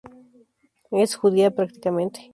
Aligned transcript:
Es 0.89 1.13
judía 1.15 1.53
practicante. 1.53 2.29